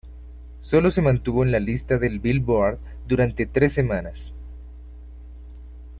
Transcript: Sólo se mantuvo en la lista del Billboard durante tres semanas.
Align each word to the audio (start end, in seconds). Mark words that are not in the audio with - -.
Sólo 0.57 0.89
se 0.89 1.03
mantuvo 1.03 1.43
en 1.43 1.51
la 1.51 1.59
lista 1.59 1.99
del 1.99 2.17
Billboard 2.19 2.79
durante 3.07 3.45
tres 3.45 3.73
semanas. 3.73 4.33